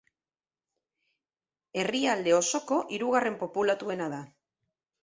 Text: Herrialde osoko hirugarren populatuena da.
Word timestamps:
Herrialde 1.83 2.35
osoko 2.39 2.81
hirugarren 2.97 3.39
populatuena 3.45 4.11
da. 4.17 4.25